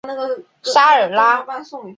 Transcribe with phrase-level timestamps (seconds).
[0.63, 1.45] 沙尔拉。